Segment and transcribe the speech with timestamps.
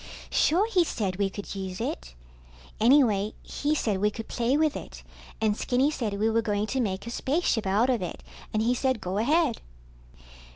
[0.31, 2.15] Sure he said we could use it.
[2.79, 5.03] Anyway he said we could play with it,
[5.39, 8.73] and Skinny said we were going to make a spaceship out of it, and he
[8.73, 9.61] said go ahead.